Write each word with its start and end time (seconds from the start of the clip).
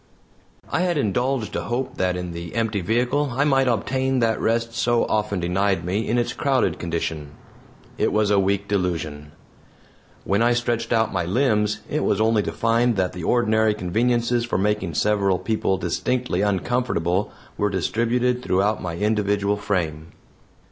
I 0.71 0.79
had 0.81 0.97
indulged 0.97 1.55
a 1.55 1.65
hope 1.65 1.97
that 1.97 2.17
in 2.17 2.31
the 2.31 2.55
empty 2.55 2.81
vehicle 2.81 3.33
I 3.35 3.43
might 3.43 3.67
obtain 3.67 4.17
that 4.17 4.41
rest 4.41 4.73
so 4.73 5.05
often 5.05 5.39
denied 5.39 5.85
me 5.85 6.09
in 6.09 6.17
its 6.17 6.33
crowded 6.33 6.79
condition. 6.79 7.33
It 7.99 8.11
was 8.11 8.31
a 8.31 8.39
weak 8.39 8.67
delusion. 8.67 9.31
When 10.23 10.41
I 10.41 10.53
stretched 10.53 10.91
out 10.91 11.13
my 11.13 11.23
limbs 11.25 11.81
it 11.87 12.03
was 12.03 12.19
only 12.19 12.41
to 12.41 12.51
find 12.51 12.95
that 12.95 13.13
the 13.13 13.23
ordinary 13.23 13.75
conveniences 13.75 14.43
for 14.43 14.57
making 14.57 14.95
several 14.95 15.37
people 15.37 15.77
distinctly 15.77 16.41
uncomfortable 16.41 17.31
were 17.55 17.69
distributed 17.69 18.41
throughout 18.41 18.81
my 18.81 18.97
individual 18.97 19.55
frame. 19.55 20.13